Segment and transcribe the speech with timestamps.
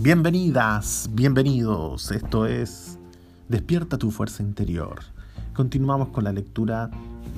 [0.00, 2.12] Bienvenidas, bienvenidos.
[2.12, 2.96] Esto es
[3.48, 5.00] Despierta tu fuerza interior.
[5.54, 6.88] Continuamos con la lectura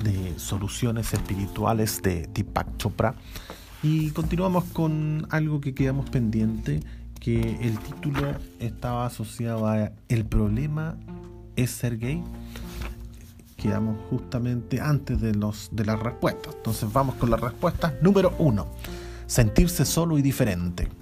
[0.03, 3.15] de Soluciones Espirituales de Deepak Chopra
[3.81, 6.81] y continuamos con algo que quedamos pendiente,
[7.19, 10.97] que el título estaba asociado a El problema
[11.55, 12.23] es ser gay.
[13.57, 16.53] Quedamos justamente antes de, los, de las respuestas.
[16.57, 17.93] Entonces vamos con las respuestas.
[18.03, 18.67] Número uno,
[19.25, 21.00] sentirse solo y diferente.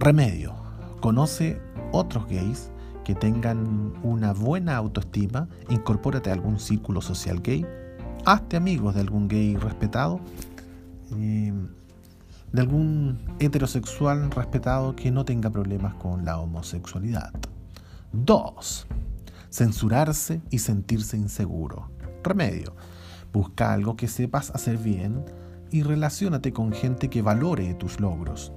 [0.00, 0.54] Remedio.
[1.00, 2.70] Conoce otros gays
[3.04, 7.66] que tengan una buena autoestima, incorpórate a algún círculo social gay,
[8.24, 10.20] hazte amigos de algún gay respetado,
[11.16, 11.52] eh,
[12.52, 17.32] de algún heterosexual respetado que no tenga problemas con la homosexualidad.
[18.12, 18.86] 2.
[19.50, 21.90] Censurarse y sentirse inseguro.
[22.22, 22.76] Remedio.
[23.32, 25.24] Busca algo que sepas hacer bien
[25.72, 28.52] y relaciónate con gente que valore tus logros.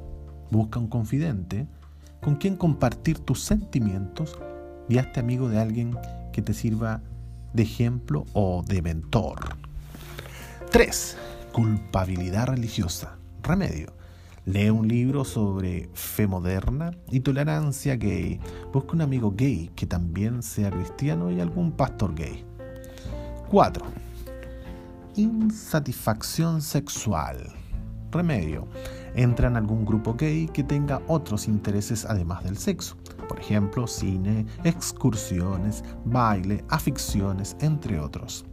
[0.52, 1.68] Busca un confidente
[2.22, 4.38] con quien compartir tus sentimientos
[4.88, 5.98] y hazte amigo de alguien
[6.34, 7.02] que te sirva
[7.54, 9.56] de ejemplo o de mentor.
[10.72, 11.18] 3.
[11.52, 13.18] Culpabilidad religiosa.
[13.44, 13.94] Remedio.
[14.46, 18.40] Lee un libro sobre fe moderna y tolerancia gay.
[18.74, 22.44] Busca un amigo gay que también sea cristiano y algún pastor gay.
[23.50, 23.86] 4.
[25.16, 27.61] Insatisfacción sexual.
[28.12, 28.68] Remedio
[29.16, 32.96] entra en algún grupo gay que tenga otros intereses además del sexo.
[33.28, 38.46] Por ejemplo, cine, excursiones, baile, aficiones, entre otros.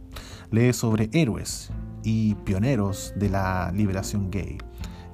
[0.51, 1.71] Lee sobre héroes
[2.03, 4.57] y pioneros de la liberación gay.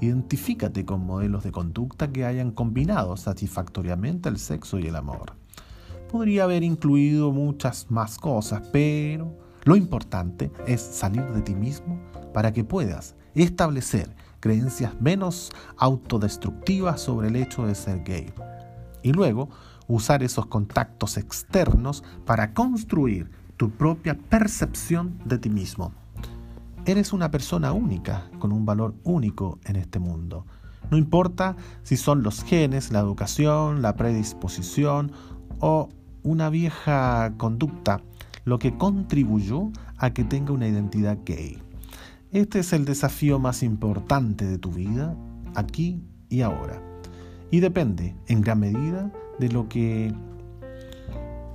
[0.01, 5.33] Identifícate con modelos de conducta que hayan combinado satisfactoriamente el sexo y el amor.
[6.11, 11.99] Podría haber incluido muchas más cosas, pero lo importante es salir de ti mismo
[12.33, 14.13] para que puedas establecer
[14.45, 18.31] creencias menos autodestructivas sobre el hecho de ser gay.
[19.01, 19.49] Y luego
[19.87, 25.93] usar esos contactos externos para construir tu propia percepción de ti mismo.
[26.85, 30.45] Eres una persona única, con un valor único en este mundo.
[30.91, 35.11] No importa si son los genes, la educación, la predisposición
[35.59, 35.89] o
[36.21, 38.03] una vieja conducta
[38.43, 41.57] lo que contribuyó a que tenga una identidad gay.
[42.35, 45.15] Este es el desafío más importante de tu vida,
[45.55, 46.81] aquí y ahora.
[47.49, 49.09] Y depende, en gran medida,
[49.39, 50.13] de lo que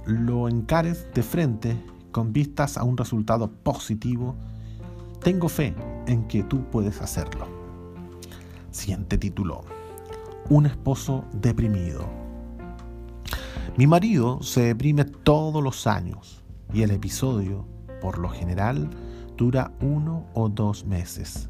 [0.07, 1.77] lo encares de frente
[2.13, 4.37] con vistas a un resultado positivo.
[5.23, 5.75] Tengo fe
[6.07, 7.47] en que tú puedes hacerlo.
[8.71, 9.65] Siguiente título.
[10.49, 12.09] Un esposo deprimido.
[13.77, 16.43] Mi marido se deprime todos los años
[16.73, 17.67] y el episodio,
[18.01, 18.89] por lo general,
[19.41, 21.49] dura uno o dos meses.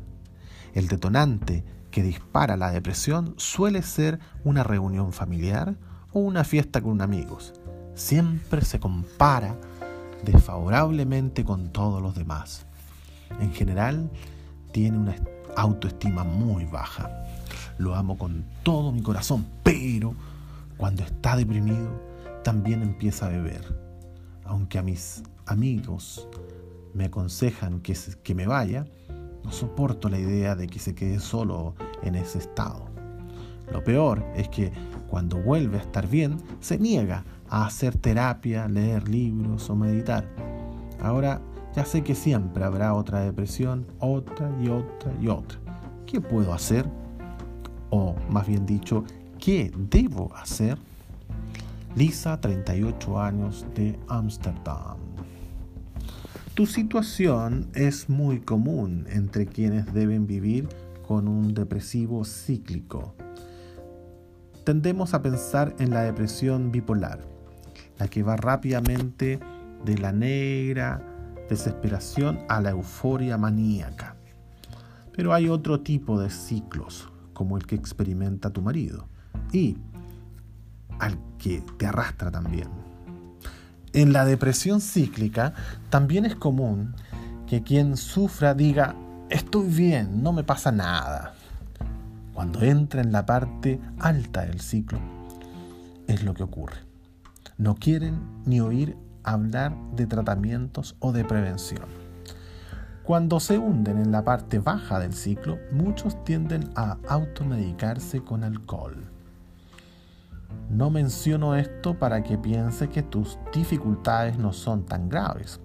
[0.75, 5.75] El detonante que dispara la depresión suele ser una reunión familiar
[6.12, 7.53] o una fiesta con amigos.
[7.97, 9.56] Siempre se compara
[10.25, 12.65] desfavorablemente con todos los demás.
[13.41, 14.09] En general,
[14.71, 15.17] tiene una
[15.57, 17.11] autoestima muy baja.
[17.77, 20.15] Lo amo con todo mi corazón, pero
[20.77, 21.91] cuando está deprimido,
[22.45, 23.77] también empieza a beber.
[24.45, 26.28] Aunque a mis amigos
[26.95, 28.87] me aconsejan que, que me vaya,
[29.45, 32.87] no soporto la idea de que se quede solo en ese estado.
[33.73, 34.73] Lo peor es que
[35.09, 40.28] cuando vuelve a estar bien, se niega a hacer terapia, leer libros o meditar.
[41.01, 41.41] Ahora
[41.75, 45.59] ya sé que siempre habrá otra depresión, otra y otra y otra.
[46.07, 46.87] ¿Qué puedo hacer?
[47.91, 49.05] O más bien dicho,
[49.39, 50.78] ¿qué debo hacer?
[51.97, 54.97] Lisa, 38 años de Ámsterdam.
[56.55, 60.69] Tu situación es muy común entre quienes deben vivir
[61.06, 63.15] con un depresivo cíclico.
[64.65, 67.21] Tendemos a pensar en la depresión bipolar,
[67.99, 69.39] la que va rápidamente
[69.84, 71.03] de la negra
[71.49, 74.16] desesperación a la euforia maníaca.
[75.12, 79.09] Pero hay otro tipo de ciclos, como el que experimenta tu marido,
[79.53, 79.78] y
[80.98, 82.90] al que te arrastra también.
[83.92, 85.53] En la depresión cíclica
[85.89, 86.95] también es común
[87.48, 88.95] que quien sufra diga,
[89.31, 91.34] estoy bien, no me pasa nada.
[92.33, 95.01] Cuando entra en la parte alta del ciclo,
[96.07, 96.77] es lo que ocurre.
[97.59, 101.86] No quieren ni oír hablar de tratamientos o de prevención.
[103.03, 109.09] Cuando se hunden en la parte baja del ciclo, muchos tienden a automedicarse con alcohol
[110.71, 115.61] no menciono esto para que piense que tus dificultades no son tan graves,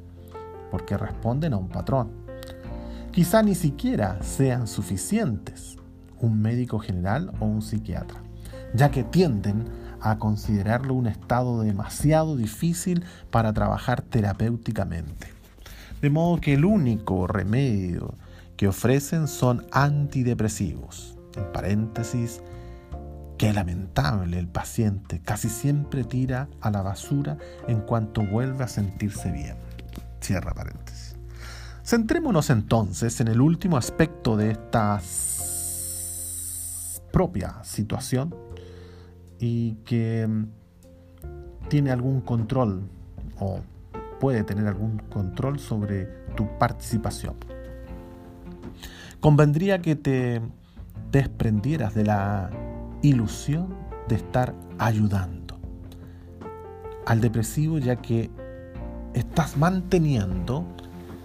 [0.72, 2.12] porque responden a un patrón.
[3.12, 5.78] Quizá ni siquiera sean suficientes
[6.20, 8.22] un médico general o un psiquiatra.
[8.74, 9.70] ya que tienden
[10.02, 15.28] a considerarlo un estado demasiado difícil para trabajar terapéuticamente.
[16.02, 18.16] De modo que el único remedio
[18.58, 21.18] que ofrecen son antidepresivos.
[21.38, 22.42] En paréntesis,
[23.38, 27.38] Qué lamentable el paciente casi siempre tira a la basura
[27.68, 29.58] en cuanto vuelve a sentirse bien.
[30.22, 31.16] Cierra paréntesis.
[31.84, 35.02] Centrémonos entonces en el último aspecto de esta
[37.12, 38.34] propia situación
[39.40, 40.48] y que mm,
[41.70, 42.90] tiene algún control
[43.40, 43.60] o
[44.20, 46.06] puede tener algún control sobre
[46.36, 47.36] tu participación.
[49.20, 50.42] Convendría que te
[51.12, 52.50] desprendieras de la
[53.06, 53.76] ilusión
[54.08, 55.46] de estar ayudando
[57.06, 58.32] al depresivo ya que
[59.14, 60.66] estás manteniendo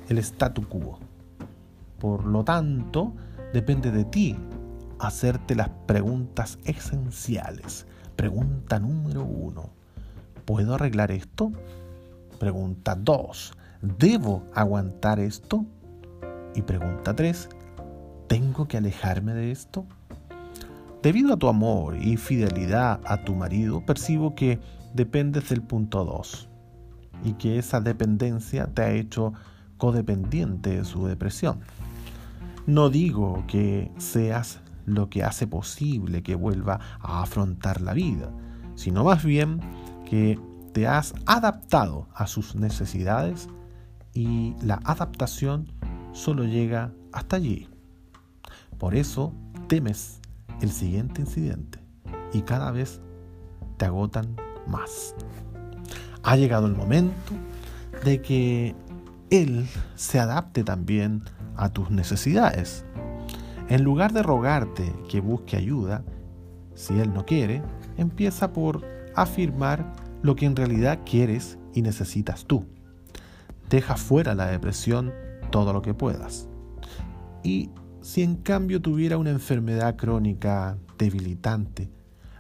[0.08, 0.98] el statu quo.
[1.98, 3.14] Por lo tanto,
[3.52, 4.36] depende de ti
[4.98, 7.86] hacerte las preguntas esenciales.
[8.16, 9.70] Pregunta número uno,
[10.44, 11.50] ¿puedo arreglar esto?
[12.38, 15.64] Pregunta dos, ¿debo aguantar esto?
[16.54, 17.48] Y pregunta tres,
[18.26, 19.86] ¿tengo que alejarme de esto?
[21.02, 24.60] Debido a tu amor y fidelidad a tu marido, percibo que
[24.92, 26.48] dependes del punto 2
[27.24, 29.32] y que esa dependencia te ha hecho
[29.78, 31.60] codependiente de su depresión.
[32.66, 38.30] No digo que seas lo que hace posible que vuelva a afrontar la vida,
[38.74, 39.60] sino más bien
[40.04, 40.38] que
[40.74, 43.48] te has adaptado a sus necesidades
[44.12, 45.72] y la adaptación
[46.12, 47.68] solo llega hasta allí.
[48.78, 49.32] Por eso
[49.66, 50.19] temes
[50.60, 51.78] el siguiente incidente
[52.32, 53.00] y cada vez
[53.76, 54.36] te agotan
[54.66, 55.14] más.
[56.22, 57.32] Ha llegado el momento
[58.04, 58.74] de que
[59.30, 61.22] Él se adapte también
[61.56, 62.84] a tus necesidades.
[63.68, 66.04] En lugar de rogarte que busque ayuda,
[66.74, 67.62] si Él no quiere,
[67.96, 68.84] empieza por
[69.14, 69.92] afirmar
[70.22, 72.66] lo que en realidad quieres y necesitas tú.
[73.68, 75.12] Deja fuera la depresión
[75.50, 76.48] todo lo que puedas.
[77.42, 77.70] Y
[78.02, 81.90] si en cambio tuviera una enfermedad crónica debilitante,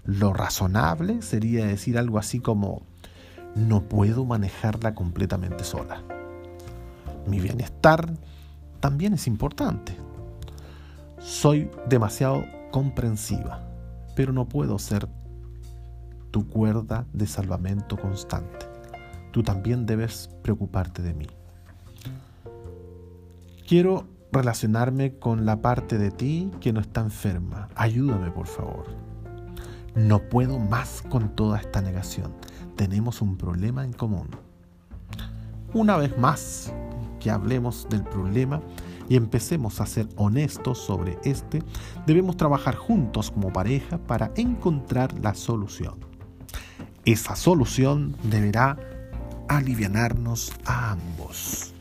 [0.04, 2.82] lo razonable sería decir algo así como,
[3.54, 6.02] no puedo manejarla completamente sola.
[7.26, 8.12] Mi bienestar
[8.80, 9.94] también es importante.
[11.18, 13.60] Soy demasiado comprensiva,
[14.16, 15.08] pero no puedo ser
[16.30, 18.66] tu cuerda de salvamento constante.
[19.32, 21.26] Tú también debes preocuparte de mí.
[23.68, 27.68] Quiero relacionarme con la parte de ti que no está enferma.
[27.74, 28.86] Ayúdame, por favor.
[29.94, 32.32] No puedo más con toda esta negación.
[32.76, 34.28] Tenemos un problema en común.
[35.74, 36.72] Una vez más
[37.18, 38.60] que hablemos del problema
[39.08, 41.62] y empecemos a ser honestos sobre este,
[42.06, 45.98] debemos trabajar juntos como pareja para encontrar la solución.
[47.04, 48.78] Esa solución deberá
[49.48, 51.74] alivianarnos a ambos.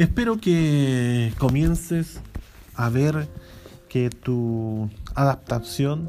[0.00, 2.22] Espero que comiences
[2.74, 3.28] a ver
[3.90, 6.08] que tu adaptación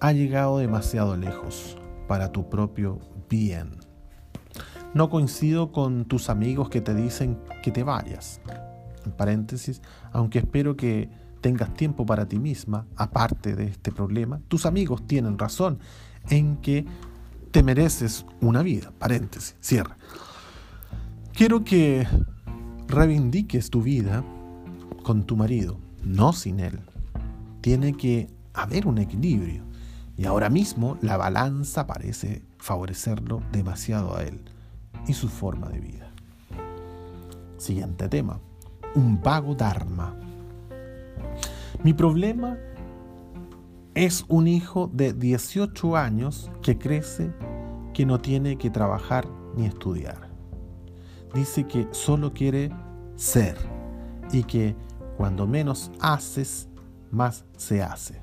[0.00, 1.76] ha llegado demasiado lejos
[2.08, 2.98] para tu propio
[3.30, 3.76] bien.
[4.92, 8.40] No coincido con tus amigos que te dicen que te vayas.
[9.04, 11.08] En paréntesis, aunque espero que
[11.40, 15.78] tengas tiempo para ti misma, aparte de este problema, tus amigos tienen razón
[16.28, 16.84] en que
[17.52, 18.90] te mereces una vida.
[18.98, 19.96] Paréntesis, cierra.
[21.32, 22.04] Quiero que
[22.88, 24.24] reivindiques tu vida
[25.02, 26.80] con tu marido, no sin él.
[27.60, 29.64] Tiene que haber un equilibrio.
[30.16, 34.40] Y ahora mismo la balanza parece favorecerlo demasiado a él
[35.06, 36.10] y su forma de vida.
[37.58, 38.40] Siguiente tema.
[38.94, 40.14] Un vago Dharma.
[41.82, 42.56] Mi problema
[43.94, 47.30] es un hijo de 18 años que crece
[47.92, 50.25] que no tiene que trabajar ni estudiar
[51.34, 52.70] dice que solo quiere
[53.16, 53.56] ser
[54.32, 54.76] y que
[55.16, 56.68] cuando menos haces,
[57.10, 58.20] más se hace.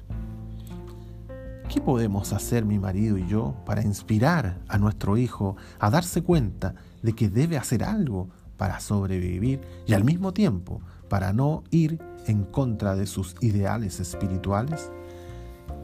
[1.69, 6.75] ¿Qué podemos hacer mi marido y yo para inspirar a nuestro hijo a darse cuenta
[7.01, 12.43] de que debe hacer algo para sobrevivir y al mismo tiempo para no ir en
[12.43, 14.91] contra de sus ideales espirituales?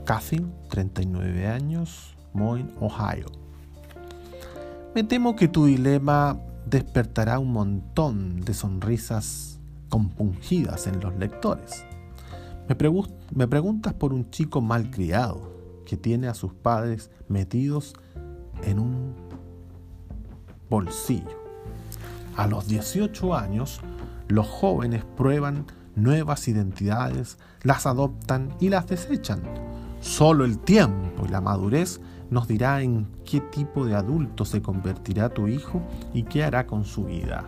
[0.05, 3.25] Kathy, 39 años, Moines, Ohio.
[4.93, 9.59] Me temo que tu dilema despertará un montón de sonrisas
[9.89, 11.85] compungidas en los lectores.
[12.67, 15.41] Me, preguntas por un chico mal criado
[15.85, 17.95] que tiene a sus padres metidos
[18.63, 19.15] en un
[20.69, 21.39] bolsillo.
[22.35, 23.81] A los 18 años,
[24.27, 29.41] los jóvenes prueban nuevas identidades, las adoptan y las desechan.
[29.99, 31.99] Solo el tiempo y la madurez
[32.29, 35.81] nos dirá en qué tipo de adulto se convertirá tu hijo
[36.13, 37.45] y qué hará con su vida.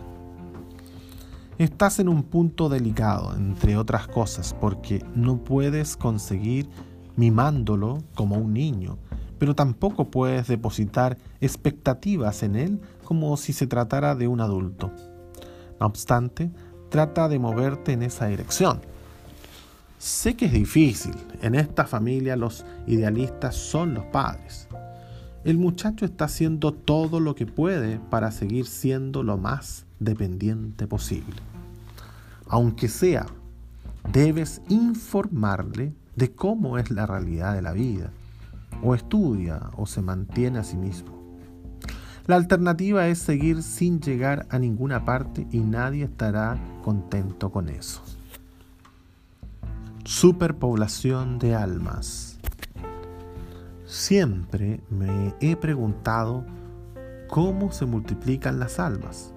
[1.58, 6.68] Estás en un punto delicado, entre otras cosas, porque no puedes conseguir
[7.16, 8.98] mimándolo como un niño,
[9.38, 14.90] pero tampoco puedes depositar expectativas en él como si se tratara de un adulto.
[15.78, 16.50] No obstante,
[16.88, 18.80] trata de moverte en esa dirección.
[20.02, 24.66] Sé que es difícil, en esta familia los idealistas son los padres.
[25.44, 31.36] El muchacho está haciendo todo lo que puede para seguir siendo lo más dependiente posible.
[32.48, 33.26] Aunque sea,
[34.12, 38.10] debes informarle de cómo es la realidad de la vida,
[38.82, 41.12] o estudia o se mantiene a sí mismo.
[42.26, 48.02] La alternativa es seguir sin llegar a ninguna parte y nadie estará contento con eso.
[50.04, 52.36] Superpoblación de almas.
[53.86, 56.44] Siempre me he preguntado
[57.28, 59.32] cómo se multiplican las almas.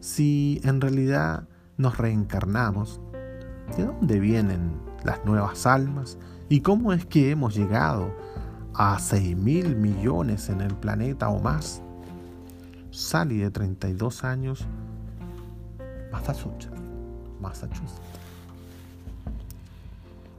[0.00, 3.00] Si en realidad nos reencarnamos,
[3.78, 6.18] ¿de dónde vienen las nuevas almas?
[6.50, 8.14] ¿Y cómo es que hemos llegado
[8.74, 11.80] a 6 mil millones en el planeta o más?
[12.90, 14.66] Sally, de 32 años,
[16.12, 16.68] Massachusetts.
[17.40, 18.13] Massachusetts.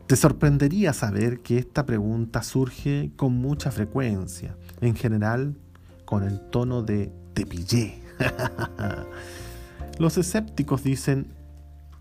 [0.08, 5.58] Te sorprendería saber que esta pregunta surge con mucha frecuencia, en general
[6.06, 8.04] con el tono de te pillé.
[9.98, 11.34] Los escépticos dicen,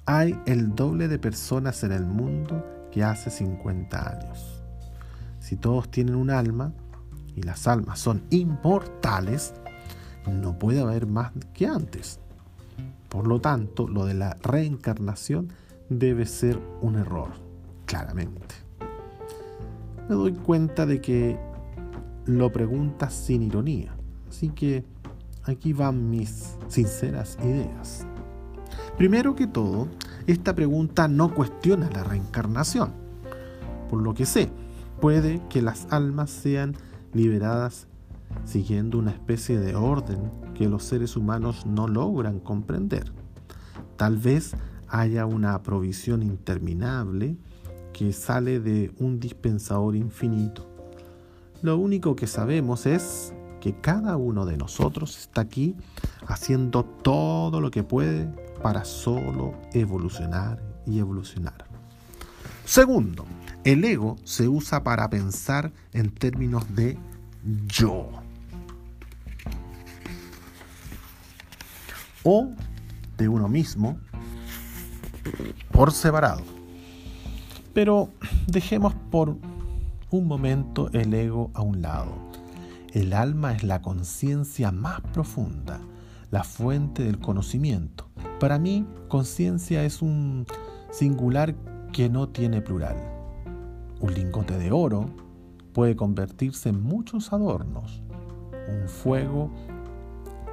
[0.05, 4.63] hay el doble de personas en el mundo que hace 50 años.
[5.41, 6.75] Si todos tienen un alma,
[7.35, 9.55] y las almas son inmortales,
[10.31, 12.21] no puede haber más que antes.
[13.09, 15.49] Por lo tanto, lo de la reencarnación
[15.89, 17.44] debe ser un error
[17.87, 18.55] claramente.
[20.09, 21.39] Me doy cuenta de que
[22.27, 23.95] lo preguntas sin ironía,
[24.29, 24.85] así que
[25.45, 28.07] aquí van mis sinceras ideas.
[28.97, 29.89] Primero que todo,
[30.27, 32.93] esta pregunta no cuestiona la reencarnación.
[33.91, 34.51] Por lo que sé,
[35.01, 36.77] puede que las almas sean
[37.13, 37.89] liberadas
[38.45, 43.13] siguiendo una especie de orden que los seres humanos no logran comprender.
[43.97, 44.55] Tal vez
[44.89, 47.37] haya una provisión interminable
[47.95, 50.69] que sale de un dispensador infinito.
[51.63, 55.75] Lo único que sabemos es que cada uno de nosotros está aquí
[56.27, 58.27] haciendo todo lo que puede
[58.63, 61.65] para solo evolucionar y evolucionar.
[62.67, 63.25] Segundo,
[63.63, 66.99] el ego se usa para pensar en términos de
[67.67, 68.11] yo.
[72.25, 72.51] O
[73.17, 73.99] de uno mismo
[75.71, 76.54] por separado.
[77.75, 78.11] Pero
[78.47, 79.37] dejemos por
[80.11, 82.13] un momento el ego a un lado.
[82.93, 85.81] El alma es la conciencia más profunda,
[86.31, 88.07] la fuente del conocimiento.
[88.39, 90.47] Para mí, conciencia es un
[90.93, 91.57] singular
[91.93, 92.97] que no tiene plural.
[94.01, 95.07] Un lingote de oro
[95.73, 98.05] puede convertirse en muchos adornos,
[98.69, 99.51] un fuego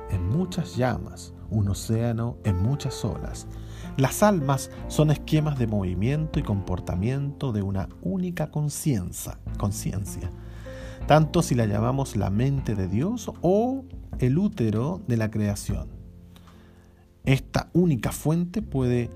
[0.09, 3.45] en muchas llamas, un océano en muchas olas.
[3.97, 10.31] Las almas son esquemas de movimiento y comportamiento de una única conciencia, conciencia,
[11.07, 13.83] tanto si la llamamos la mente de Dios o
[14.19, 15.89] el útero de la creación.
[17.25, 19.11] Esta única fuente puede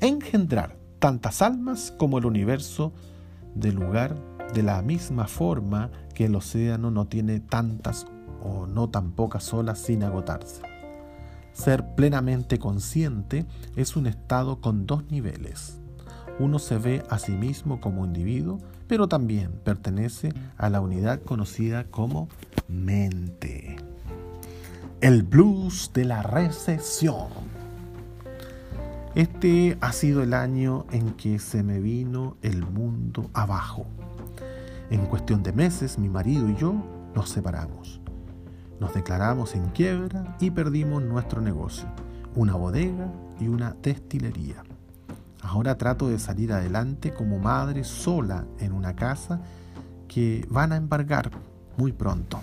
[0.00, 2.92] engendrar tantas almas como el universo
[3.54, 4.16] de lugar
[4.54, 8.06] de la misma forma que el océano no tiene tantas
[8.42, 10.71] o no tan pocas olas sin agotarse.
[11.52, 15.78] Ser plenamente consciente es un estado con dos niveles.
[16.38, 21.84] Uno se ve a sí mismo como individuo, pero también pertenece a la unidad conocida
[21.84, 22.28] como
[22.68, 23.76] mente.
[25.00, 27.28] El blues de la recesión.
[29.14, 33.86] Este ha sido el año en que se me vino el mundo abajo.
[34.90, 36.74] En cuestión de meses, mi marido y yo
[37.14, 38.01] nos separamos.
[38.82, 41.86] Nos declaramos en quiebra y perdimos nuestro negocio,
[42.34, 43.06] una bodega
[43.38, 44.64] y una destilería.
[45.40, 49.40] Ahora trato de salir adelante como madre sola en una casa
[50.08, 51.30] que van a embargar
[51.76, 52.40] muy pronto.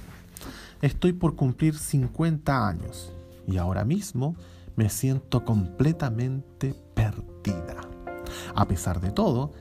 [0.82, 3.12] Estoy por cumplir 50 años
[3.46, 4.38] y ahora mismo
[4.78, 7.82] me siento completamente perdida.
[8.56, 9.52] A pesar de todo,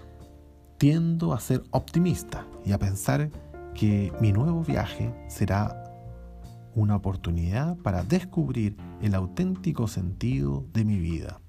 [0.78, 3.32] tiendo a ser optimista y a pensar
[3.74, 5.87] que mi nuevo viaje será
[6.74, 11.40] una oportunidad para descubrir el auténtico sentido de mi vida.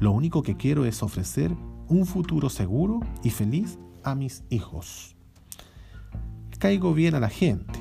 [0.00, 1.54] Lo único que quiero es ofrecer
[1.88, 5.16] un futuro seguro y feliz a mis hijos.
[6.58, 7.78] caigo bien a la gente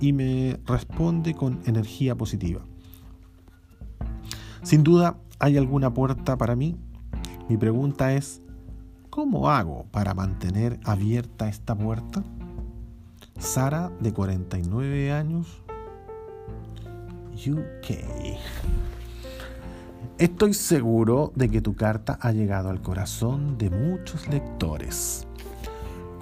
[0.00, 2.62] y me responde con energía positiva.
[4.62, 6.76] Sin duda, ¿hay alguna puerta para mí?
[7.48, 8.40] Mi pregunta es,
[9.10, 12.24] ¿cómo hago para mantener abierta esta puerta?
[13.38, 15.63] Sara, de 49 años,
[17.34, 18.38] UK.
[20.18, 25.26] Estoy seguro de que tu carta ha llegado al corazón de muchos lectores.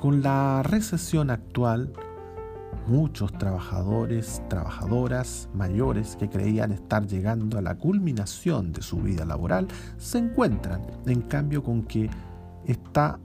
[0.00, 1.92] Con la recesión actual,
[2.86, 9.68] muchos trabajadores, trabajadoras mayores que creían estar llegando a la culminación de su vida laboral
[9.98, 12.08] se encuentran, en cambio, con que
[12.66, 13.20] está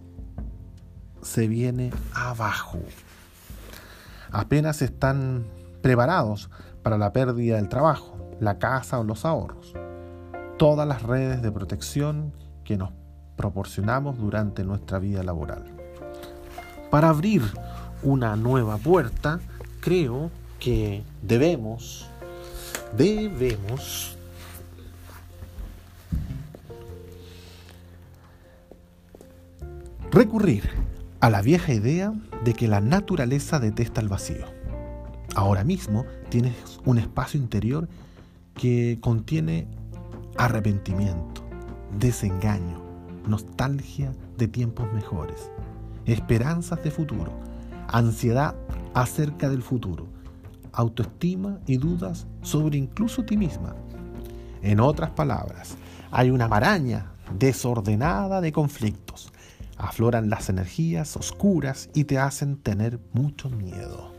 [1.22, 2.80] se viene abajo.
[4.32, 5.46] Apenas están
[5.82, 6.50] preparados
[6.88, 9.74] para la pérdida del trabajo, la casa o los ahorros.
[10.58, 12.32] Todas las redes de protección
[12.64, 12.92] que nos
[13.36, 15.66] proporcionamos durante nuestra vida laboral.
[16.90, 17.42] Para abrir
[18.04, 19.42] una nueva puerta,
[19.82, 22.10] creo que debemos,
[22.96, 24.18] debemos
[30.10, 30.70] recurrir
[31.20, 32.14] a la vieja idea
[32.46, 34.57] de que la naturaleza detesta el vacío.
[35.38, 37.88] Ahora mismo tienes un espacio interior
[38.56, 39.68] que contiene
[40.36, 41.44] arrepentimiento,
[42.00, 42.82] desengaño,
[43.28, 45.52] nostalgia de tiempos mejores,
[46.08, 47.34] esperanzas de futuro,
[47.88, 48.56] ansiedad
[48.96, 50.08] acerca del futuro,
[50.72, 53.76] autoestima y dudas sobre incluso ti misma.
[54.64, 55.78] En otras palabras,
[56.10, 59.32] hay una maraña desordenada de conflictos.
[59.78, 64.17] Afloran las energías oscuras y te hacen tener mucho miedo.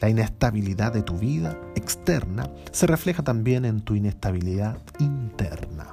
[0.00, 5.92] La inestabilidad de tu vida externa se refleja también en tu inestabilidad interna.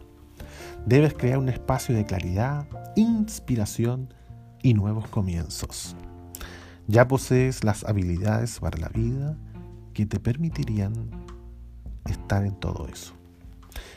[0.86, 4.14] Debes crear un espacio de claridad, inspiración
[4.62, 5.96] y nuevos comienzos.
[6.88, 9.36] Ya posees las habilidades para la vida
[9.94, 10.94] que te permitirían
[12.06, 13.14] estar en todo eso.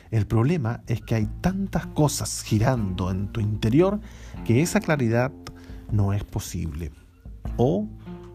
[0.09, 3.99] El problema es que hay tantas cosas girando en tu interior
[4.43, 5.31] que esa claridad
[5.91, 6.91] no es posible
[7.57, 7.87] o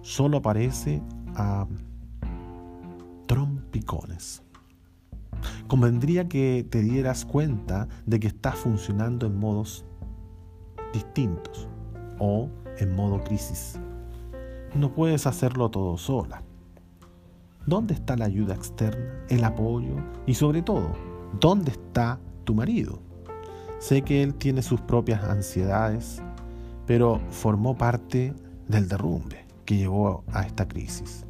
[0.03, 1.03] solo aparece
[1.37, 1.67] a
[3.27, 4.43] trompicones.
[5.67, 9.85] Convendría que te dieras cuenta de que estás funcionando en modos
[10.93, 11.69] distintos
[12.19, 13.79] o en modo crisis.
[14.75, 16.43] No puedes hacerlo todo sola.
[17.67, 20.93] ¿Dónde está la ayuda externa, el apoyo y sobre todo,
[21.41, 23.01] dónde está tu marido?
[23.79, 26.23] Sé que él tiene sus propias ansiedades,
[26.87, 28.35] pero formó parte
[28.69, 31.24] del derrumbe que llevó a esta crisis.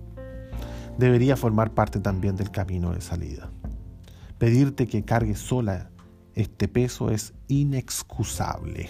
[0.99, 3.51] Debería formar parte también del camino de salida.
[4.39, 5.91] Pedirte que cargues sola
[6.35, 8.89] este peso es inexcusable.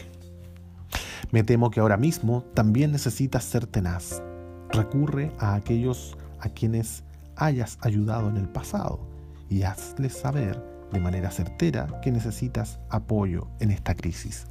[1.30, 4.22] Me temo que ahora mismo también necesitas ser tenaz,
[4.70, 7.04] recurre a aquellos a quienes
[7.36, 9.00] hayas ayudado en el pasado
[9.48, 10.62] y hazles saber
[10.92, 14.46] de manera certera que necesitas apoyo en esta crisis.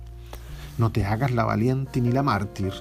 [0.77, 2.73] No te hagas la valiente ni la mártir,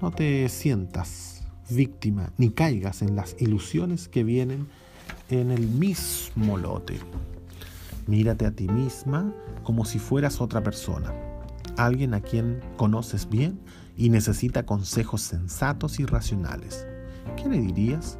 [0.00, 1.33] no te sientas
[1.70, 4.66] víctima ni caigas en las ilusiones que vienen
[5.30, 6.98] en el mismo lote.
[8.06, 11.12] Mírate a ti misma como si fueras otra persona,
[11.76, 13.58] alguien a quien conoces bien
[13.96, 16.86] y necesita consejos sensatos y racionales.
[17.36, 18.18] ¿Qué le dirías?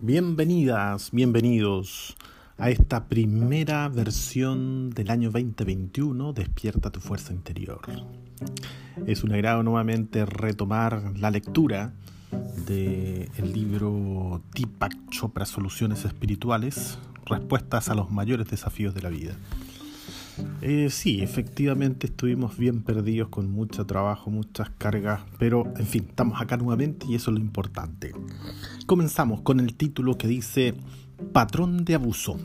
[0.05, 2.16] Bienvenidas, bienvenidos
[2.59, 7.81] a esta primera versión del año 2021, Despierta tu fuerza interior.
[9.07, 11.92] Es un agrado nuevamente retomar la lectura
[12.66, 19.35] del libro Deepak Chopra Soluciones Espirituales, Respuestas a los mayores desafíos de la vida.
[20.61, 26.40] Eh, sí, efectivamente estuvimos bien perdidos con mucho trabajo, muchas cargas, pero en fin, estamos
[26.40, 28.12] acá nuevamente y eso es lo importante.
[28.87, 30.74] Comenzamos con el título que dice
[31.33, 32.38] Patrón de abuso.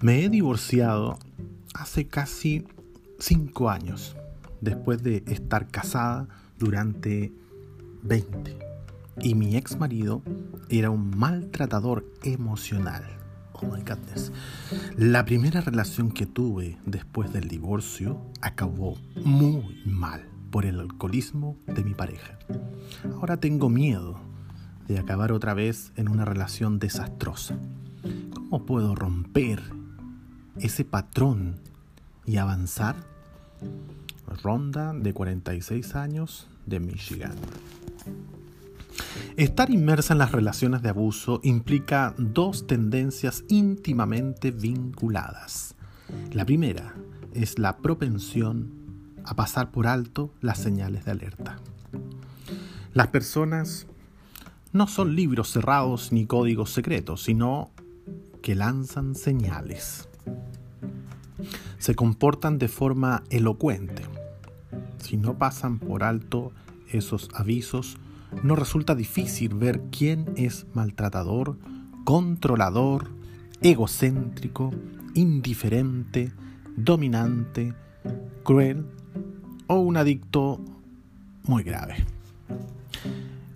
[0.00, 1.18] Me he divorciado
[1.74, 2.64] hace casi
[3.18, 4.16] cinco años,
[4.60, 7.32] después de estar casada durante
[8.02, 8.58] 20.
[9.22, 10.22] Y mi ex marido
[10.68, 13.04] era un maltratador emocional.
[13.52, 14.32] Oh my goodness.
[14.96, 21.82] La primera relación que tuve después del divorcio acabó muy mal por el alcoholismo de
[21.82, 22.38] mi pareja.
[23.14, 24.20] Ahora tengo miedo
[24.88, 27.58] de acabar otra vez en una relación desastrosa.
[28.34, 29.62] ¿Cómo puedo romper
[30.58, 31.56] ese patrón
[32.24, 32.96] y avanzar?
[34.42, 37.34] Ronda de 46 años de Michigan.
[39.36, 45.74] Estar inmersa en las relaciones de abuso implica dos tendencias íntimamente vinculadas.
[46.32, 46.94] La primera
[47.34, 48.70] es la propensión
[49.24, 51.58] a pasar por alto las señales de alerta.
[52.94, 53.86] Las personas
[54.72, 57.70] no son libros cerrados ni códigos secretos, sino
[58.42, 60.08] que lanzan señales.
[61.78, 64.02] Se comportan de forma elocuente.
[64.98, 66.52] Si no pasan por alto
[66.90, 67.98] esos avisos,
[68.42, 71.58] no resulta difícil ver quién es maltratador,
[72.04, 73.08] controlador,
[73.62, 74.72] egocéntrico,
[75.14, 76.32] indiferente,
[76.76, 77.74] dominante,
[78.44, 78.86] cruel
[79.66, 80.60] o un adicto
[81.44, 82.04] muy grave.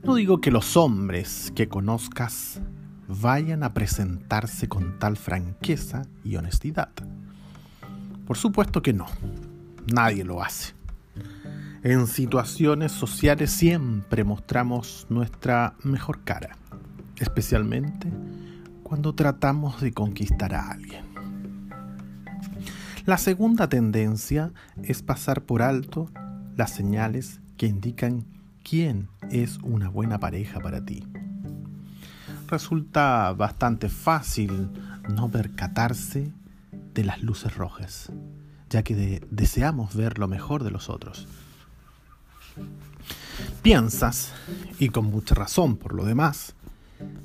[0.02, 2.60] No digo que los hombres que conozcas
[3.06, 6.90] vayan a presentarse con tal franqueza y honestidad.
[8.30, 9.06] Por supuesto que no,
[9.92, 10.72] nadie lo hace.
[11.82, 16.56] En situaciones sociales siempre mostramos nuestra mejor cara,
[17.16, 18.06] especialmente
[18.84, 21.06] cuando tratamos de conquistar a alguien.
[23.04, 26.08] La segunda tendencia es pasar por alto
[26.54, 28.26] las señales que indican
[28.62, 31.04] quién es una buena pareja para ti.
[32.46, 34.70] Resulta bastante fácil
[35.16, 36.32] no percatarse
[37.00, 38.12] de las luces rojas,
[38.68, 41.26] ya que deseamos ver lo mejor de los otros
[43.62, 44.32] Piensas,
[44.78, 46.54] y con mucha razón por lo demás,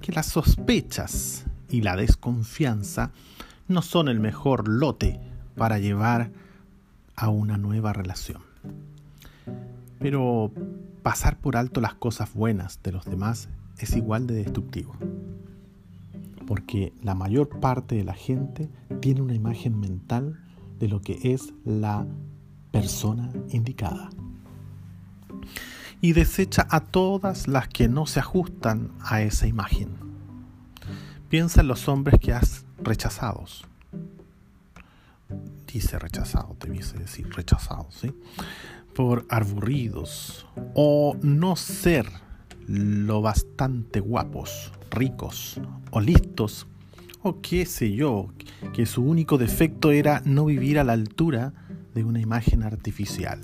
[0.02, 3.12] que las sospechas y la desconfianza
[3.68, 5.20] no son el mejor lote
[5.58, 6.32] para llevar
[7.18, 8.42] a una nueva relación.
[10.00, 10.54] Pero
[11.04, 14.96] pasar por alto las cosas buenas de los demás es igual de destructivo.
[16.46, 18.70] Porque la mayor parte de la gente
[19.02, 20.40] tiene una imagen mental
[20.80, 22.06] de lo que es la
[22.72, 24.10] persona indicada
[26.06, 29.90] y desecha a todas las que no se ajustan a esa imagen.
[31.30, 33.46] Piensa en los hombres que has rechazado.
[35.66, 38.14] Dice rechazado, debiese decir rechazado, ¿sí?
[38.94, 42.06] Por aburridos o no ser
[42.68, 45.60] lo bastante guapos, ricos
[45.92, 46.68] o listos
[47.22, 48.30] o qué sé yo,
[48.74, 51.54] que su único defecto era no vivir a la altura
[51.94, 53.42] de una imagen artificial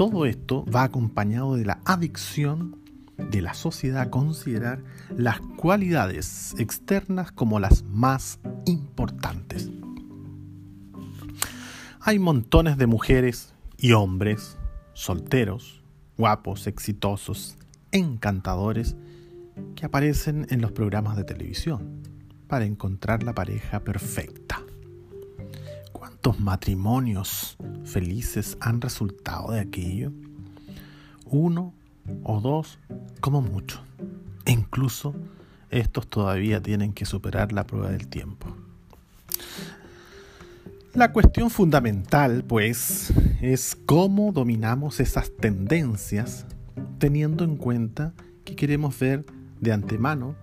[0.00, 2.78] todo esto va acompañado de la adicción
[3.18, 4.82] de la sociedad a considerar
[5.14, 9.68] las cualidades externas como las más importantes.
[12.00, 14.56] Hay montones de mujeres y hombres
[14.94, 15.82] solteros,
[16.16, 17.58] guapos, exitosos,
[17.92, 18.96] encantadores,
[19.74, 22.02] que aparecen en los programas de televisión
[22.46, 24.62] para encontrar la pareja perfecta.
[25.92, 30.12] ¿Cuántos matrimonios felices han resultado de aquello?
[31.26, 31.72] Uno
[32.24, 32.78] o dos,
[33.20, 33.80] como mucho.
[34.44, 35.14] E incluso
[35.70, 38.54] estos todavía tienen que superar la prueba del tiempo.
[40.92, 46.46] La cuestión fundamental, pues, es cómo dominamos esas tendencias
[46.98, 48.12] teniendo en cuenta
[48.44, 49.24] que queremos ver
[49.60, 50.34] de antemano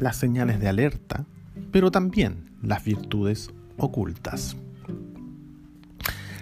[0.00, 1.24] las señales de alerta,
[1.70, 4.56] pero también las virtudes ocultas.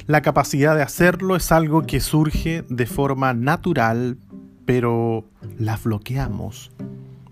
[0.07, 4.19] La capacidad de hacerlo es algo que surge de forma natural,
[4.67, 5.25] pero
[5.59, 6.73] la bloqueamos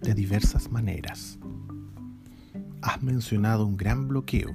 [0.01, 1.39] de diversas maneras.
[2.81, 4.55] Has mencionado un gran bloqueo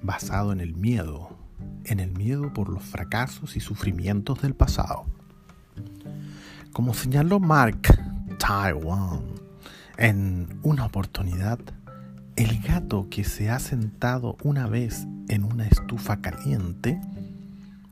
[0.00, 1.36] basado en el miedo,
[1.84, 5.04] en el miedo por los fracasos y sufrimientos del pasado.
[6.72, 8.13] Como señaló Mark
[8.46, 9.22] Taiwan
[9.96, 11.58] en una oportunidad,
[12.36, 17.00] el gato que se ha sentado una vez en una estufa caliente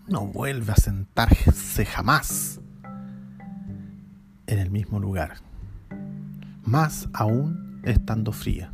[0.08, 2.60] no vuelve a sentarse jamás
[4.46, 5.36] en el mismo lugar,
[6.64, 8.70] más aún estando fría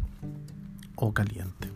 [0.97, 1.69] o caliente.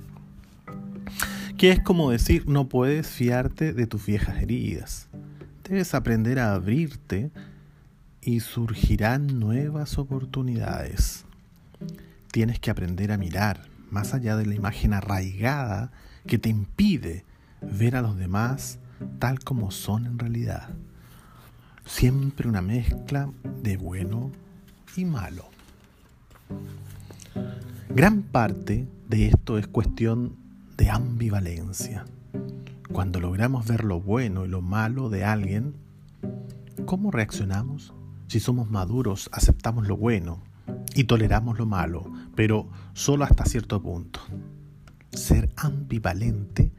[1.56, 5.08] Que es como decir, no puedes fiarte de tus viejas heridas.
[5.62, 7.30] Debes aprender a abrirte
[8.22, 11.24] y surgirán nuevas oportunidades.
[12.30, 15.90] Tienes que aprender a mirar más allá de la imagen arraigada
[16.26, 17.24] que te impide
[17.60, 18.78] ver a los demás
[19.18, 20.70] tal como son en realidad.
[21.84, 23.28] Siempre una mezcla
[23.62, 24.30] de bueno
[24.96, 25.44] y malo.
[27.88, 30.36] Gran parte de esto es cuestión
[30.76, 32.04] de ambivalencia.
[32.92, 35.74] Cuando logramos ver lo bueno y lo malo de alguien,
[36.86, 37.92] ¿cómo reaccionamos?
[38.32, 40.40] Si somos maduros, aceptamos lo bueno
[40.94, 44.20] y toleramos lo malo, pero solo hasta cierto punto.
[45.10, 46.72] Ser ambivalente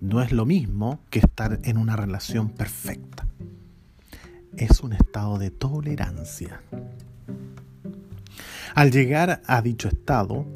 [0.00, 3.26] no es lo mismo que estar en una relación perfecta.
[4.56, 6.62] Es un estado de tolerancia.
[8.74, 10.46] Al llegar a dicho estado,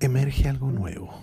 [0.00, 1.22] emerge algo nuevo.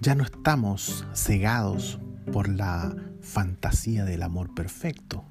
[0.00, 2.00] Ya no estamos cegados
[2.32, 5.24] por la fantasía del amor perfecto.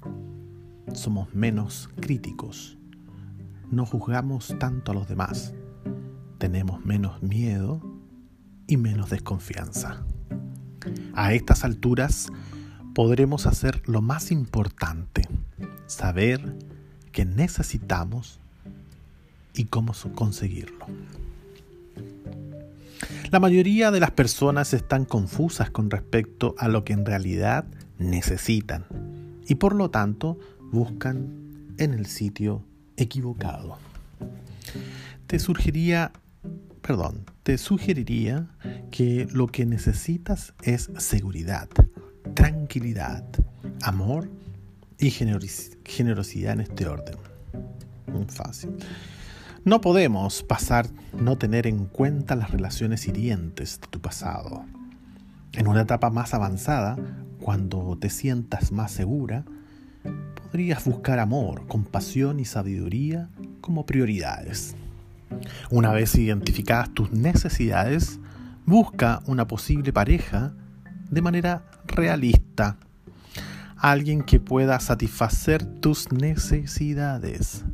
[0.92, 2.76] Somos menos críticos
[3.74, 5.52] no juzgamos tanto a los demás,
[6.38, 7.80] tenemos menos miedo
[8.66, 10.04] y menos desconfianza.
[11.14, 12.28] A estas alturas
[12.94, 15.28] podremos hacer lo más importante,
[15.86, 16.56] saber
[17.12, 18.38] qué necesitamos
[19.54, 20.86] y cómo conseguirlo.
[23.30, 27.64] La mayoría de las personas están confusas con respecto a lo que en realidad
[27.98, 28.84] necesitan
[29.46, 30.38] y por lo tanto
[30.74, 32.64] buscan en el sitio
[32.96, 33.78] equivocado.
[35.28, 36.12] Te sugeriría,
[36.82, 38.48] perdón, te sugeriría
[38.90, 41.68] que lo que necesitas es seguridad,
[42.34, 43.24] tranquilidad,
[43.82, 44.28] amor
[44.98, 47.16] y generosidad en este orden.
[48.12, 48.76] Muy fácil.
[49.64, 54.64] No podemos pasar no tener en cuenta las relaciones hirientes de tu pasado.
[55.52, 56.96] En una etapa más avanzada,
[57.40, 59.44] cuando te sientas más segura,
[60.42, 63.28] podrías buscar amor, compasión y sabiduría
[63.60, 64.76] como prioridades.
[65.70, 68.20] Una vez identificadas tus necesidades,
[68.66, 70.54] busca una posible pareja
[71.10, 72.76] de manera realista.
[73.76, 77.64] Alguien que pueda satisfacer tus necesidades.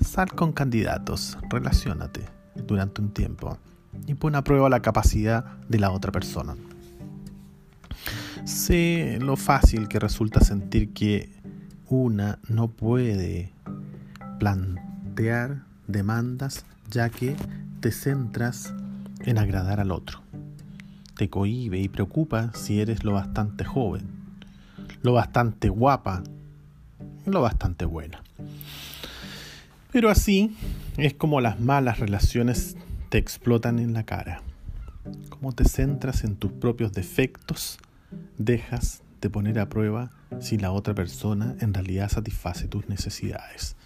[0.00, 2.22] Sal con candidatos, relacionate
[2.54, 3.58] durante un tiempo
[4.06, 6.56] y pon a prueba la capacidad de la otra persona.
[8.44, 11.30] Sé lo fácil que resulta sentir que
[11.92, 13.52] una no puede
[14.38, 17.36] plantear demandas ya que
[17.80, 18.72] te centras
[19.20, 20.20] en agradar al otro.
[21.18, 24.08] Te cohíbe y preocupa si eres lo bastante joven,
[25.02, 26.22] lo bastante guapa,
[27.26, 28.22] lo bastante buena.
[29.92, 30.56] Pero así
[30.96, 32.74] es como las malas relaciones
[33.10, 34.40] te explotan en la cara.
[35.28, 37.78] Como te centras en tus propios defectos,
[38.38, 43.76] dejas de poner a prueba si la otra persona en realidad satisface tus necesidades.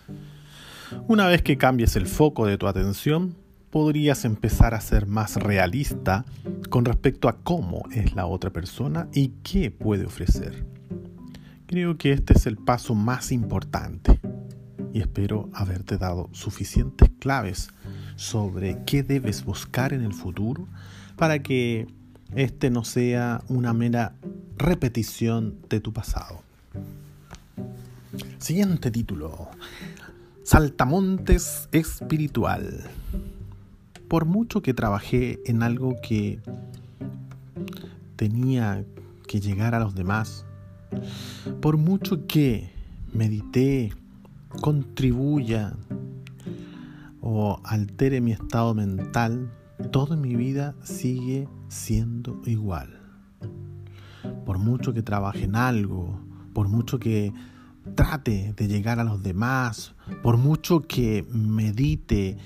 [1.09, 3.35] Una vez que cambies el foco de tu atención,
[3.71, 6.25] podrías empezar a ser más realista
[6.71, 10.65] con respecto a cómo es la otra persona y qué puede ofrecer.
[11.67, 14.21] Creo que este es el paso más importante
[14.93, 17.69] y espero haberte dado suficientes claves
[18.15, 20.69] sobre qué debes buscar en el futuro
[21.17, 21.87] para que
[22.35, 24.15] este no sea una mera
[24.57, 26.43] repetición de tu pasado.
[28.39, 29.49] Siguiente título.
[30.43, 32.85] Saltamontes espiritual.
[34.09, 36.41] Por mucho que trabajé en algo que
[38.17, 38.85] tenía
[39.27, 40.47] que llegar a los demás,
[41.61, 42.71] por mucho que
[43.13, 43.93] medité,
[44.63, 45.77] contribuya
[47.21, 49.51] o altere mi estado mental,
[49.91, 52.96] toda mi vida sigue siendo igual.
[54.45, 56.21] Por mucho que trabaje en algo,
[56.53, 57.33] por mucho que
[57.95, 62.37] trate de llegar a los demás, por mucho que medite,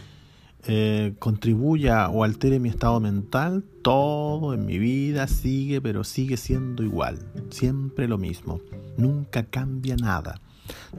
[0.67, 6.83] eh, contribuya o altere mi estado mental, todo en mi vida sigue, pero sigue siendo
[6.83, 8.61] igual, siempre lo mismo,
[8.99, 10.39] nunca cambia nada.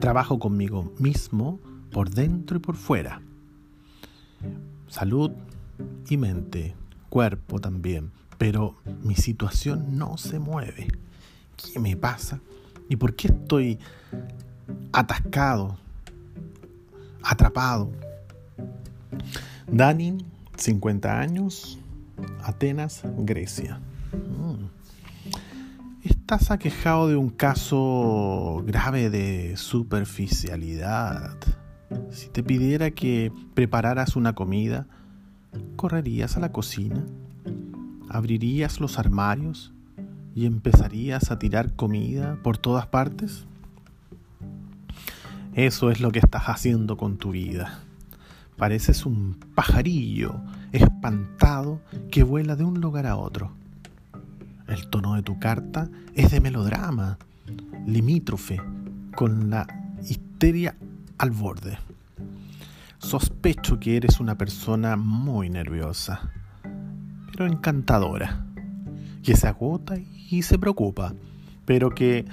[0.00, 1.60] Trabajo conmigo mismo
[1.92, 3.22] por dentro y por fuera.
[4.88, 5.30] Salud
[6.08, 6.74] y mente,
[7.08, 8.10] cuerpo también,
[8.42, 8.74] pero
[9.04, 10.88] mi situación no se mueve.
[11.56, 12.40] ¿Qué me pasa?
[12.88, 13.78] ¿Y por qué estoy
[14.92, 15.78] atascado,
[17.22, 17.92] atrapado?
[19.70, 20.26] Dani,
[20.56, 21.78] 50 años,
[22.42, 23.78] Atenas, Grecia.
[24.12, 24.64] Mm.
[26.02, 31.36] Estás aquejado de un caso grave de superficialidad.
[32.10, 34.88] Si te pidiera que prepararas una comida,
[35.76, 37.06] ¿correrías a la cocina?
[38.12, 39.72] ¿Abrirías los armarios
[40.34, 43.46] y empezarías a tirar comida por todas partes?
[45.54, 47.80] Eso es lo que estás haciendo con tu vida.
[48.58, 53.52] Pareces un pajarillo espantado que vuela de un lugar a otro.
[54.68, 57.16] El tono de tu carta es de melodrama,
[57.86, 58.60] limítrofe,
[59.16, 59.66] con la
[60.06, 60.76] histeria
[61.16, 61.78] al borde.
[62.98, 66.30] Sospecho que eres una persona muy nerviosa,
[67.32, 68.46] pero encantadora,
[69.22, 69.96] que se agota
[70.30, 71.14] y se preocupa,
[71.64, 72.26] pero que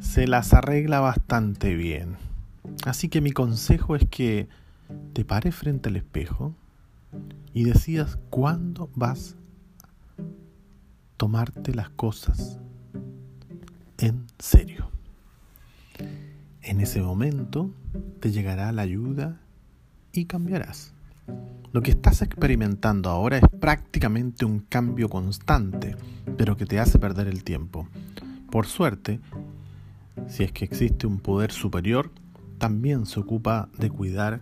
[0.00, 2.16] se las arregla bastante bien.
[2.84, 4.48] Así que mi consejo es que
[5.12, 6.54] te pares frente al espejo
[7.52, 9.34] y decidas cuándo vas
[10.18, 10.22] a
[11.16, 12.60] tomarte las cosas
[13.98, 14.90] en serio.
[16.62, 17.70] En ese momento
[18.20, 19.40] te llegará la ayuda
[20.12, 20.95] y cambiarás.
[21.72, 25.96] Lo que estás experimentando ahora es prácticamente un cambio constante,
[26.36, 27.88] pero que te hace perder el tiempo.
[28.50, 29.20] Por suerte,
[30.28, 32.10] si es que existe un poder superior,
[32.58, 34.40] también se ocupa de cuidar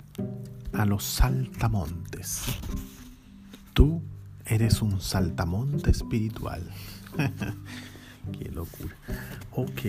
[0.72, 2.44] a los saltamontes.
[3.72, 4.02] Tú
[4.46, 6.70] eres un saltamonte espiritual.
[8.38, 8.94] Qué locura.
[9.52, 9.80] Ok,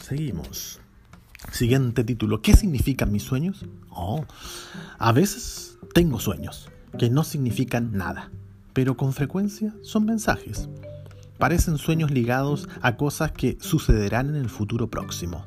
[0.00, 0.81] seguimos.
[1.50, 2.40] Siguiente título.
[2.40, 3.64] ¿Qué significan mis sueños?
[3.90, 4.24] Oh,
[4.98, 8.30] a veces tengo sueños que no significan nada,
[8.72, 10.68] pero con frecuencia son mensajes.
[11.38, 15.44] Parecen sueños ligados a cosas que sucederán en el futuro próximo.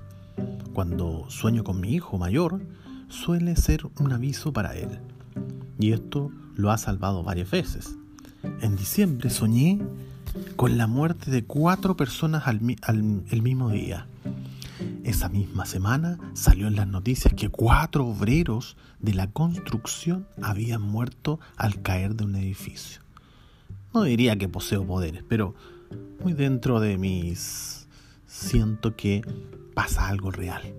[0.74, 2.62] Cuando sueño con mi hijo mayor,
[3.08, 5.00] suele ser un aviso para él.
[5.80, 7.96] Y esto lo ha salvado varias veces.
[8.62, 9.80] En diciembre soñé
[10.56, 12.60] con la muerte de cuatro personas al,
[13.30, 14.08] el mismo día.
[15.06, 21.40] Esa misma semana salió en las noticias que cuatro obreros de la construcción habían muerto
[21.58, 23.02] al caer de un edificio.
[23.94, 25.54] No diría que poseo poderes, pero
[26.24, 27.88] muy dentro de mis
[28.26, 29.22] siento que
[29.76, 30.74] pasa algo real.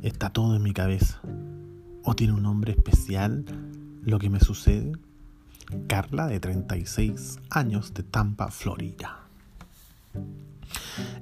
[0.00, 1.20] Está todo en mi cabeza.
[2.02, 3.44] ¿O tiene un nombre especial
[4.04, 4.92] lo que me sucede?
[5.86, 9.18] Carla, de 36 años, de Tampa, Florida.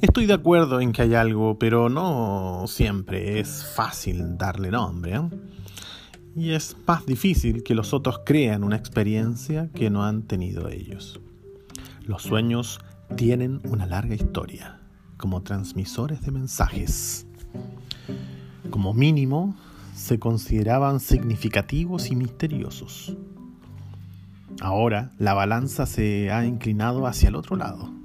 [0.01, 5.15] Estoy de acuerdo en que hay algo, pero no siempre es fácil darle nombre.
[5.15, 5.21] ¿eh?
[6.35, 11.21] Y es más difícil que los otros crean una experiencia que no han tenido ellos.
[12.05, 12.81] Los sueños
[13.17, 14.81] tienen una larga historia,
[15.17, 17.27] como transmisores de mensajes.
[18.71, 19.57] Como mínimo,
[19.95, 23.17] se consideraban significativos y misteriosos.
[24.61, 28.02] Ahora la balanza se ha inclinado hacia el otro lado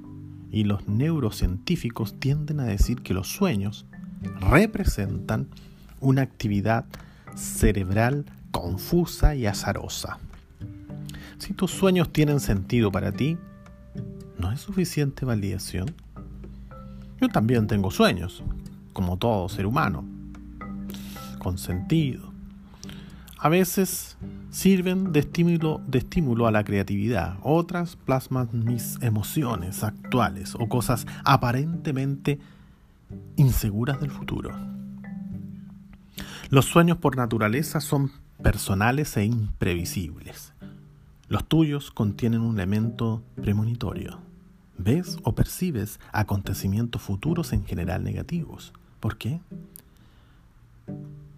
[0.50, 3.86] y los neurocientíficos tienden a decir que los sueños
[4.40, 5.48] representan
[6.00, 6.86] una actividad
[7.34, 10.18] cerebral confusa y azarosa.
[11.38, 13.38] Si tus sueños tienen sentido para ti,
[14.38, 15.94] ¿no es suficiente validación?
[17.20, 18.42] Yo también tengo sueños,
[18.92, 20.04] como todo ser humano,
[21.38, 22.27] con sentido.
[23.40, 24.16] A veces
[24.50, 32.40] sirven de estímulo, a la creatividad, otras plasman mis emociones actuales o cosas aparentemente
[33.36, 34.50] inseguras del futuro.
[36.50, 38.10] Los sueños por naturaleza son
[38.42, 40.52] personales e imprevisibles.
[41.28, 44.18] Los tuyos contienen un elemento premonitorio.
[44.78, 48.72] Ves o percibes acontecimientos futuros en general negativos.
[48.98, 49.40] ¿Por qué?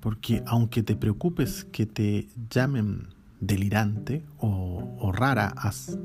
[0.01, 3.09] Porque aunque te preocupes que te llamen
[3.41, 5.99] delirante o, rara, has,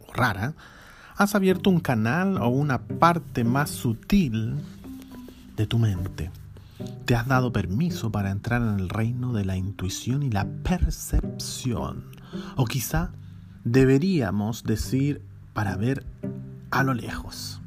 [0.00, 0.54] o rara,
[1.16, 4.56] has abierto un canal o una parte más sutil
[5.56, 6.30] de tu mente.
[7.04, 12.04] Te has dado permiso para entrar en el reino de la intuición y la percepción.
[12.56, 13.10] O quizá
[13.64, 16.04] deberíamos decir para ver
[16.70, 17.60] a lo lejos.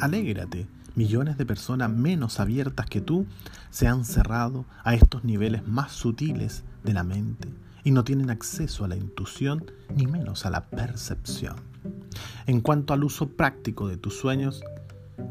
[0.00, 3.26] Alégrate, Millones de personas menos abiertas que tú
[3.70, 7.48] se han cerrado a estos niveles más sutiles de la mente
[7.82, 11.56] y no tienen acceso a la intuición ni menos a la percepción.
[12.46, 14.62] En cuanto al uso práctico de tus sueños,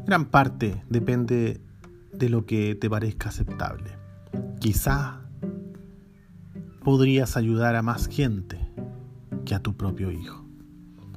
[0.06, 1.60] gran parte depende
[2.12, 3.90] de lo que te parezca aceptable.
[4.60, 5.20] Quizá
[6.82, 8.58] podrías ayudar a más gente
[9.44, 10.44] que a tu propio hijo.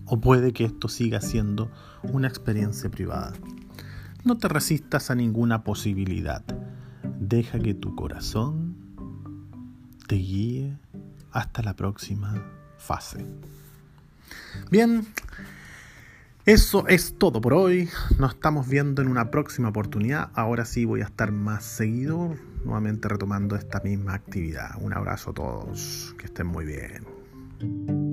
[0.06, 1.70] O puede que esto siga siendo
[2.04, 3.34] una experiencia privada.
[4.28, 6.44] No te resistas a ninguna posibilidad.
[7.18, 8.76] Deja que tu corazón
[10.06, 10.78] te guíe
[11.32, 12.44] hasta la próxima
[12.78, 13.26] fase.
[14.70, 15.08] Bien,
[16.46, 17.88] eso es todo por hoy.
[18.20, 20.30] Nos estamos viendo en una próxima oportunidad.
[20.34, 24.72] Ahora sí voy a estar más seguido, nuevamente retomando esta misma actividad.
[24.82, 26.14] Un abrazo a todos.
[26.18, 28.07] Que estén muy bien.